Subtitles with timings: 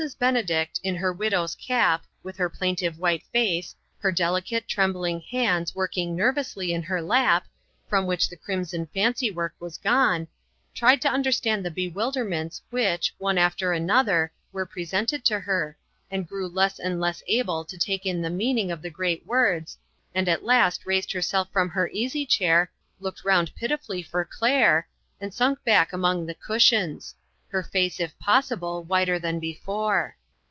[0.17, 5.75] Benedict, in her widow's cap, with her plaintive white face, her delicate, trem bling hands
[5.75, 7.45] working nervously in her lap,
[7.87, 10.27] from which the crimson fancy work was gone,
[10.73, 15.77] tried to understand the bewilderments which, one after another, were presented to her,
[16.09, 19.23] and grew less and less able to take in the mean ing of the great
[19.27, 19.77] words,
[20.15, 24.87] and at last raised" herself from her easy chair, looked round piti fully for Claire,
[25.19, 27.13] and sank back among the cushions
[27.51, 30.15] her face, if .possible, whiter than before.